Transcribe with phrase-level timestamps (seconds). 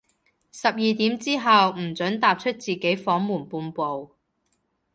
[0.51, 4.15] 十二點之後，唔准踏出自己房門半步